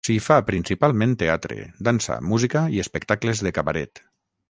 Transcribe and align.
S'hi 0.07 0.13
fa 0.27 0.37
principalment 0.45 1.13
teatre, 1.25 1.59
dansa, 1.89 2.19
música 2.33 2.67
i 2.79 2.85
espectacles 2.89 3.49
de 3.49 3.57
cabaret. 3.61 4.07